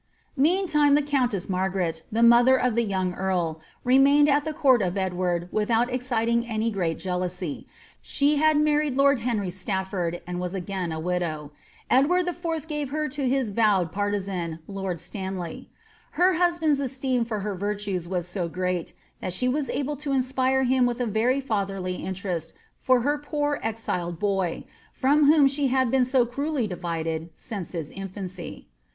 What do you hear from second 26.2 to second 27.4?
cruelly divided